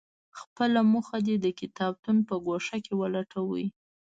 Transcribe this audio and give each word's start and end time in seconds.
خپله 0.39 0.79
موخه 0.93 1.17
دې 1.27 1.35
د 1.39 1.47
کتابتون 1.61 2.17
په 2.27 2.35
ګوښه 2.45 2.77
کې 2.85 2.93
ولټوي. 3.01 3.65